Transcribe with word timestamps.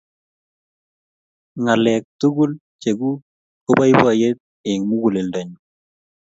ng'alek 1.61 2.03
tugul 2.19 2.51
cheguk 2.81 3.19
ko 3.65 3.71
baibaiet 3.79 4.37
eng' 4.71 4.87
muguleldo 4.89 5.39
nyu 5.47 5.57